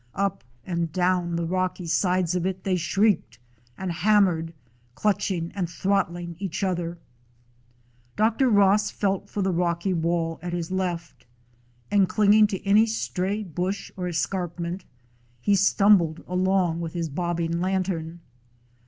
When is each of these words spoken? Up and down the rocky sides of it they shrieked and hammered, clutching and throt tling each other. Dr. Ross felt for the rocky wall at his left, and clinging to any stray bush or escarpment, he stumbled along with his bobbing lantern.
Up 0.15 0.43
and 0.65 0.91
down 0.91 1.35
the 1.35 1.45
rocky 1.45 1.85
sides 1.85 2.33
of 2.33 2.43
it 2.43 2.63
they 2.63 2.75
shrieked 2.75 3.37
and 3.77 3.91
hammered, 3.91 4.51
clutching 4.95 5.51
and 5.53 5.67
throt 5.69 6.09
tling 6.09 6.35
each 6.39 6.63
other. 6.63 6.97
Dr. 8.15 8.49
Ross 8.49 8.89
felt 8.89 9.29
for 9.29 9.43
the 9.43 9.51
rocky 9.53 9.93
wall 9.93 10.39
at 10.41 10.53
his 10.53 10.71
left, 10.71 11.27
and 11.91 12.09
clinging 12.09 12.47
to 12.47 12.65
any 12.65 12.87
stray 12.87 13.43
bush 13.43 13.91
or 13.95 14.07
escarpment, 14.07 14.85
he 15.39 15.53
stumbled 15.53 16.23
along 16.27 16.81
with 16.81 16.93
his 16.93 17.07
bobbing 17.07 17.61
lantern. 17.61 18.21